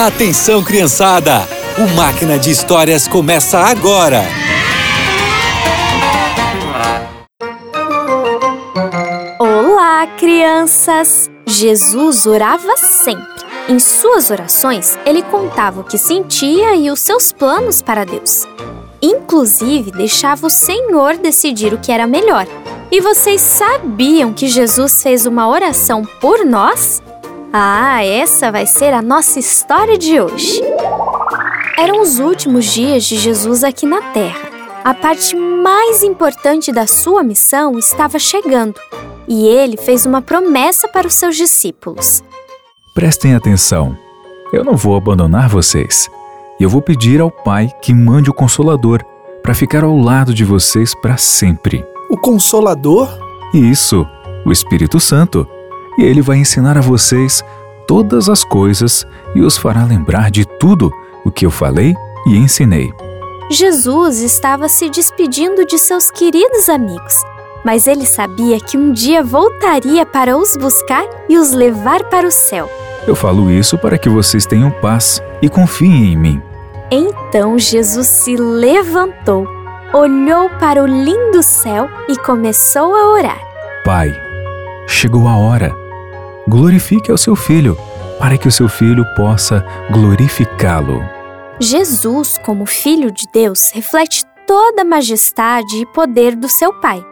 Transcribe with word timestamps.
Atenção, 0.00 0.62
criançada! 0.62 1.40
O 1.76 1.96
Máquina 1.96 2.38
de 2.38 2.52
Histórias 2.52 3.08
começa 3.08 3.58
agora! 3.58 4.22
Olá, 9.40 10.06
crianças! 10.16 11.28
Jesus 11.44 12.26
orava 12.26 12.76
sempre. 12.76 13.26
Em 13.68 13.80
suas 13.80 14.30
orações, 14.30 14.96
ele 15.04 15.20
contava 15.20 15.80
o 15.80 15.84
que 15.84 15.98
sentia 15.98 16.76
e 16.76 16.92
os 16.92 17.00
seus 17.00 17.32
planos 17.32 17.82
para 17.82 18.04
Deus. 18.04 18.46
Inclusive, 19.02 19.90
deixava 19.90 20.46
o 20.46 20.50
Senhor 20.50 21.16
decidir 21.16 21.74
o 21.74 21.78
que 21.78 21.90
era 21.90 22.06
melhor. 22.06 22.46
E 22.88 23.00
vocês 23.00 23.40
sabiam 23.40 24.32
que 24.32 24.46
Jesus 24.46 25.02
fez 25.02 25.26
uma 25.26 25.48
oração 25.48 26.04
por 26.20 26.46
nós? 26.46 27.02
Ah, 27.52 28.04
essa 28.04 28.52
vai 28.52 28.66
ser 28.66 28.92
a 28.92 29.00
nossa 29.00 29.38
história 29.38 29.96
de 29.96 30.20
hoje. 30.20 30.60
Eram 31.78 32.02
os 32.02 32.18
últimos 32.18 32.66
dias 32.66 33.04
de 33.04 33.16
Jesus 33.16 33.64
aqui 33.64 33.86
na 33.86 34.02
Terra. 34.12 34.48
A 34.84 34.92
parte 34.92 35.34
mais 35.34 36.02
importante 36.02 36.70
da 36.70 36.86
sua 36.86 37.22
missão 37.22 37.78
estava 37.78 38.18
chegando 38.18 38.74
e 39.26 39.46
ele 39.46 39.78
fez 39.78 40.04
uma 40.04 40.20
promessa 40.20 40.88
para 40.88 41.06
os 41.06 41.14
seus 41.14 41.36
discípulos. 41.36 42.22
Prestem 42.94 43.34
atenção. 43.34 43.96
Eu 44.52 44.62
não 44.62 44.76
vou 44.76 44.94
abandonar 44.94 45.48
vocês. 45.48 46.08
Eu 46.60 46.68
vou 46.68 46.82
pedir 46.82 47.18
ao 47.20 47.30
Pai 47.30 47.70
que 47.80 47.94
mande 47.94 48.28
o 48.28 48.34
Consolador 48.34 49.02
para 49.42 49.54
ficar 49.54 49.84
ao 49.84 49.96
lado 49.96 50.34
de 50.34 50.44
vocês 50.44 50.94
para 50.94 51.16
sempre. 51.16 51.84
O 52.10 52.16
Consolador? 52.18 53.08
Isso, 53.54 54.06
o 54.44 54.52
Espírito 54.52 55.00
Santo 55.00 55.48
e 55.98 56.04
ele 56.04 56.22
vai 56.22 56.38
ensinar 56.38 56.78
a 56.78 56.80
vocês 56.80 57.44
todas 57.86 58.28
as 58.28 58.44
coisas 58.44 59.04
e 59.34 59.40
os 59.40 59.58
fará 59.58 59.84
lembrar 59.84 60.30
de 60.30 60.46
tudo 60.46 60.92
o 61.24 61.30
que 61.30 61.44
eu 61.44 61.50
falei 61.50 61.94
e 62.26 62.36
ensinei. 62.36 62.94
Jesus 63.50 64.20
estava 64.20 64.68
se 64.68 64.88
despedindo 64.88 65.66
de 65.66 65.76
seus 65.78 66.10
queridos 66.10 66.68
amigos, 66.68 67.14
mas 67.64 67.86
ele 67.86 68.06
sabia 68.06 68.60
que 68.60 68.76
um 68.76 68.92
dia 68.92 69.24
voltaria 69.24 70.06
para 70.06 70.36
os 70.36 70.56
buscar 70.56 71.04
e 71.28 71.36
os 71.36 71.52
levar 71.52 72.04
para 72.04 72.28
o 72.28 72.30
céu. 72.30 72.70
Eu 73.06 73.16
falo 73.16 73.50
isso 73.50 73.76
para 73.78 73.98
que 73.98 74.08
vocês 74.08 74.46
tenham 74.46 74.70
paz 74.70 75.22
e 75.40 75.48
confiem 75.48 76.12
em 76.12 76.16
mim. 76.16 76.42
Então 76.90 77.58
Jesus 77.58 78.06
se 78.06 78.36
levantou, 78.36 79.46
olhou 79.94 80.50
para 80.60 80.82
o 80.82 80.86
lindo 80.86 81.42
céu 81.42 81.88
e 82.06 82.16
começou 82.18 82.94
a 82.94 83.12
orar. 83.14 83.40
Pai, 83.82 84.14
chegou 84.86 85.26
a 85.26 85.36
hora 85.36 85.87
glorifique 86.48 87.10
ao 87.10 87.18
seu 87.18 87.36
filho, 87.36 87.76
para 88.18 88.36
que 88.36 88.48
o 88.48 88.52
seu 88.52 88.68
filho 88.68 89.04
possa 89.14 89.64
glorificá-lo. 89.90 91.02
Jesus, 91.60 92.38
como 92.44 92.66
Filho 92.66 93.10
de 93.10 93.26
Deus, 93.32 93.70
reflete 93.72 94.24
toda 94.46 94.82
a 94.82 94.84
majestade 94.84 95.76
e 95.76 95.86
poder 95.86 96.34
do 96.34 96.48
seu 96.48 96.72
Pai. 96.72 97.04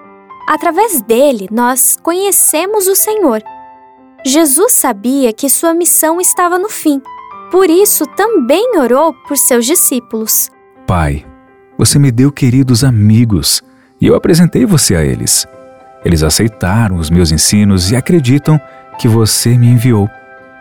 Através 0.48 1.02
dele, 1.02 1.48
nós 1.50 1.96
conhecemos 2.02 2.86
o 2.86 2.94
Senhor. 2.94 3.42
Jesus 4.24 4.72
sabia 4.72 5.32
que 5.32 5.48
sua 5.48 5.74
missão 5.74 6.20
estava 6.20 6.58
no 6.58 6.68
fim, 6.68 7.00
por 7.50 7.68
isso 7.68 8.06
também 8.16 8.78
orou 8.78 9.12
por 9.26 9.36
seus 9.36 9.66
discípulos. 9.66 10.50
Pai, 10.86 11.24
você 11.76 11.98
me 11.98 12.10
deu 12.10 12.32
queridos 12.32 12.82
amigos 12.82 13.62
e 14.00 14.06
eu 14.06 14.14
apresentei 14.14 14.64
você 14.64 14.94
a 14.94 15.04
eles. 15.04 15.46
Eles 16.04 16.22
aceitaram 16.22 16.96
os 16.96 17.10
meus 17.10 17.32
ensinos 17.32 17.90
e 17.90 17.96
acreditam 17.96 18.60
que 18.98 19.08
você 19.08 19.56
me 19.56 19.68
enviou. 19.68 20.08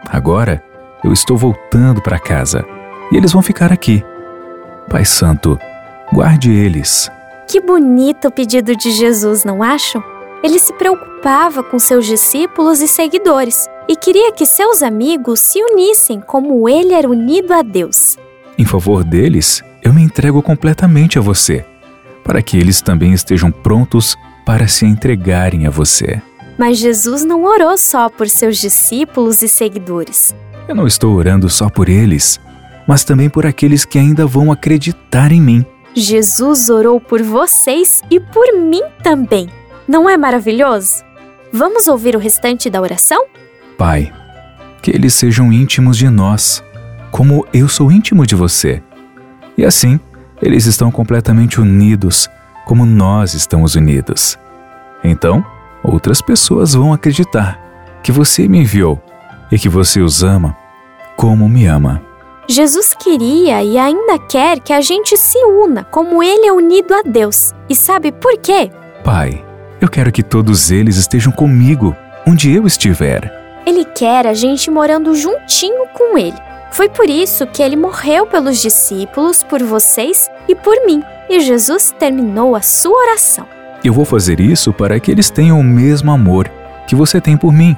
Agora 0.07 0.63
eu 1.03 1.11
estou 1.11 1.37
voltando 1.37 2.01
para 2.01 2.19
casa 2.19 2.65
e 3.11 3.17
eles 3.17 3.31
vão 3.31 3.41
ficar 3.41 3.71
aqui. 3.71 4.03
Pai 4.89 5.05
Santo, 5.05 5.59
guarde 6.11 6.51
eles. 6.51 7.11
Que 7.47 7.59
bonito 7.59 8.27
o 8.27 8.31
pedido 8.31 8.75
de 8.75 8.91
Jesus, 8.91 9.43
não 9.43 9.61
acham? 9.61 10.03
Ele 10.43 10.59
se 10.59 10.73
preocupava 10.73 11.63
com 11.63 11.79
seus 11.79 12.05
discípulos 12.05 12.81
e 12.81 12.87
seguidores 12.87 13.67
e 13.87 13.95
queria 13.95 14.31
que 14.31 14.45
seus 14.45 14.81
amigos 14.83 15.39
se 15.39 15.59
unissem 15.61 16.19
como 16.19 16.67
ele 16.67 16.93
era 16.93 17.09
unido 17.09 17.53
a 17.53 17.61
Deus. 17.61 18.17
Em 18.57 18.65
favor 18.65 19.03
deles, 19.03 19.63
eu 19.83 19.93
me 19.93 20.01
entrego 20.01 20.41
completamente 20.41 21.19
a 21.19 21.21
você, 21.21 21.65
para 22.23 22.41
que 22.41 22.57
eles 22.57 22.81
também 22.81 23.13
estejam 23.13 23.51
prontos 23.51 24.15
para 24.45 24.67
se 24.67 24.85
entregarem 24.85 25.67
a 25.67 25.69
você. 25.69 26.21
Mas 26.57 26.77
Jesus 26.77 27.25
não 27.25 27.43
orou 27.43 27.77
só 27.77 28.09
por 28.09 28.29
seus 28.29 28.57
discípulos 28.57 29.41
e 29.41 29.47
seguidores. 29.47 30.33
Eu 30.67 30.75
não 30.75 30.87
estou 30.87 31.13
orando 31.15 31.49
só 31.49 31.69
por 31.69 31.89
eles, 31.89 32.39
mas 32.87 33.03
também 33.03 33.29
por 33.29 33.45
aqueles 33.45 33.85
que 33.85 33.99
ainda 33.99 34.25
vão 34.25 34.51
acreditar 34.51 35.31
em 35.31 35.41
mim. 35.41 35.65
Jesus 35.93 36.69
orou 36.69 36.99
por 36.99 37.21
vocês 37.21 38.01
e 38.09 38.19
por 38.19 38.57
mim 38.57 38.81
também. 39.03 39.47
Não 39.87 40.09
é 40.09 40.17
maravilhoso? 40.17 41.03
Vamos 41.51 41.87
ouvir 41.87 42.15
o 42.15 42.19
restante 42.19 42.69
da 42.69 42.81
oração? 42.81 43.25
Pai, 43.77 44.11
que 44.81 44.91
eles 44.91 45.13
sejam 45.13 45.53
íntimos 45.53 45.97
de 45.97 46.09
nós, 46.09 46.63
como 47.11 47.45
eu 47.53 47.69
sou 47.69 47.91
íntimo 47.91 48.25
de 48.25 48.35
você. 48.35 48.81
E 49.57 49.63
assim, 49.63 49.99
eles 50.41 50.65
estão 50.65 50.91
completamente 50.91 51.61
unidos, 51.61 52.29
como 52.65 52.85
nós 52.85 53.33
estamos 53.33 53.75
unidos. 53.75 54.37
Então, 55.03 55.45
outras 55.89 56.21
pessoas 56.21 56.73
vão 56.73 56.93
acreditar 56.93 57.59
que 58.03 58.11
você 58.11 58.47
me 58.47 58.59
enviou 58.59 59.01
e 59.51 59.57
que 59.57 59.69
você 59.69 59.99
os 59.99 60.23
ama 60.23 60.55
como 61.15 61.47
me 61.47 61.65
ama. 61.65 62.01
Jesus 62.47 62.93
queria 62.93 63.63
e 63.63 63.77
ainda 63.77 64.19
quer 64.19 64.59
que 64.59 64.71
a 64.71 64.81
gente 64.81 65.17
se 65.17 65.37
una 65.45 65.83
como 65.83 66.21
ele 66.21 66.45
é 66.45 66.51
unido 66.51 66.93
a 66.93 67.01
Deus. 67.01 67.53
E 67.67 67.75
sabe 67.75 68.11
por 68.11 68.37
quê? 68.37 68.71
Pai, 69.03 69.43
eu 69.81 69.89
quero 69.89 70.11
que 70.11 70.21
todos 70.21 70.69
eles 70.69 70.97
estejam 70.97 71.31
comigo 71.31 71.95
onde 72.27 72.53
eu 72.53 72.67
estiver. 72.67 73.33
Ele 73.65 73.83
quer 73.83 74.27
a 74.27 74.33
gente 74.33 74.69
morando 74.69 75.15
juntinho 75.15 75.87
com 75.93 76.17
ele. 76.17 76.37
Foi 76.71 76.89
por 76.89 77.09
isso 77.09 77.47
que 77.47 77.63
ele 77.63 77.75
morreu 77.75 78.27
pelos 78.27 78.61
discípulos, 78.61 79.41
por 79.41 79.63
vocês 79.63 80.29
e 80.47 80.53
por 80.53 80.85
mim. 80.85 81.01
E 81.29 81.39
Jesus 81.39 81.95
terminou 81.97 82.55
a 82.55 82.61
sua 82.61 82.95
oração. 83.07 83.54
Eu 83.85 83.93
vou 83.93 84.03
fazer 84.03 84.39
isso 84.39 84.73
para 84.73 84.99
que 84.99 85.11
eles 85.11 85.29
tenham 85.29 85.59
o 85.59 85.63
mesmo 85.63 86.09
amor 86.09 86.49
que 86.87 86.95
você 86.95 87.21
tem 87.21 87.37
por 87.37 87.53
mim. 87.53 87.77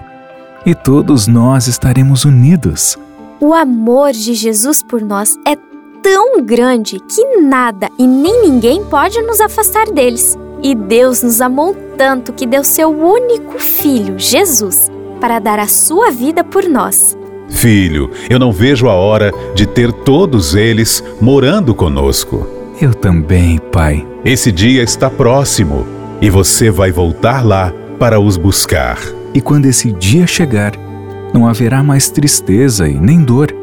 E 0.65 0.73
todos 0.73 1.27
nós 1.27 1.67
estaremos 1.67 2.23
unidos. 2.23 2.97
O 3.41 3.53
amor 3.53 4.13
de 4.13 4.33
Jesus 4.33 4.81
por 4.81 5.01
nós 5.01 5.35
é 5.45 5.57
tão 6.01 6.41
grande 6.41 6.97
que 7.01 7.41
nada 7.41 7.89
e 7.99 8.07
nem 8.07 8.41
ninguém 8.43 8.85
pode 8.85 9.21
nos 9.21 9.41
afastar 9.41 9.87
deles. 9.87 10.39
E 10.63 10.73
Deus 10.73 11.21
nos 11.21 11.41
amou 11.41 11.75
tanto 11.97 12.31
que 12.31 12.47
deu 12.47 12.63
seu 12.63 12.87
único 12.89 13.59
filho, 13.59 14.17
Jesus, 14.17 14.89
para 15.19 15.39
dar 15.39 15.59
a 15.59 15.67
sua 15.67 16.09
vida 16.09 16.41
por 16.41 16.63
nós. 16.69 17.17
Filho, 17.49 18.09
eu 18.29 18.39
não 18.39 18.53
vejo 18.53 18.87
a 18.87 18.93
hora 18.93 19.33
de 19.53 19.67
ter 19.67 19.91
todos 19.91 20.55
eles 20.55 21.03
morando 21.19 21.75
conosco. 21.75 22.47
Eu 22.79 22.93
também, 22.93 23.57
Pai. 23.57 24.07
Esse 24.23 24.53
dia 24.53 24.83
está 24.83 25.09
próximo 25.09 25.96
e 26.21 26.29
você 26.29 26.69
vai 26.69 26.91
voltar 26.91 27.45
lá 27.45 27.73
para 27.99 28.19
os 28.19 28.37
buscar. 28.37 28.97
E 29.33 29.41
quando 29.41 29.65
esse 29.65 29.91
dia 29.91 30.25
chegar, 30.25 30.73
não 31.33 31.47
haverá 31.47 31.83
mais 31.83 32.09
tristeza 32.09 32.87
e 32.87 32.99
nem 32.99 33.23
dor. 33.23 33.53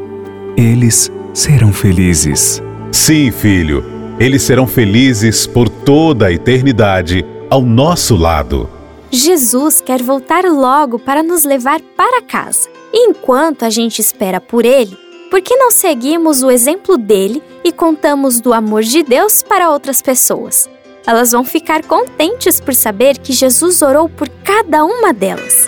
Eles 0.55 1.11
serão 1.33 1.73
felizes. 1.73 2.61
Sim, 2.91 3.31
filho, 3.31 3.83
eles 4.19 4.43
serão 4.43 4.67
felizes 4.67 5.45
por 5.45 5.67
toda 5.67 6.27
a 6.27 6.31
eternidade 6.31 7.25
ao 7.49 7.61
nosso 7.61 8.15
lado. 8.15 8.69
Jesus 9.11 9.81
quer 9.81 10.01
voltar 10.01 10.45
logo 10.45 10.97
para 10.97 11.21
nos 11.21 11.43
levar 11.43 11.81
para 11.95 12.21
casa. 12.21 12.69
E 12.93 13.09
enquanto 13.09 13.63
a 13.63 13.69
gente 13.69 13.99
espera 13.99 14.39
por 14.39 14.65
ele, 14.65 14.97
por 15.29 15.41
que 15.41 15.55
não 15.55 15.71
seguimos 15.71 16.43
o 16.43 16.49
exemplo 16.49 16.97
dele 16.97 17.41
e 17.63 17.71
contamos 17.71 18.39
do 18.39 18.53
amor 18.53 18.83
de 18.83 19.03
Deus 19.03 19.43
para 19.43 19.69
outras 19.69 20.01
pessoas? 20.01 20.69
Elas 21.07 21.31
vão 21.31 21.43
ficar 21.43 21.83
contentes 21.83 22.59
por 22.59 22.73
saber 22.73 23.17
que 23.17 23.31
Jesus 23.31 23.81
orou 23.81 24.09
por 24.09 24.27
cada 24.43 24.83
uma 24.83 25.13
delas. 25.13 25.65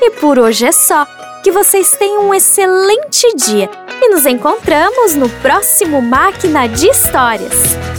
E 0.00 0.10
por 0.12 0.38
hoje 0.38 0.66
é 0.66 0.72
só. 0.72 1.06
Que 1.42 1.52
vocês 1.52 1.94
tenham 1.98 2.28
um 2.28 2.34
excelente 2.34 3.34
dia 3.36 3.70
e 4.00 4.08
nos 4.08 4.24
encontramos 4.24 5.14
no 5.14 5.28
próximo 5.28 6.00
Máquina 6.00 6.66
de 6.66 6.88
Histórias. 6.88 7.93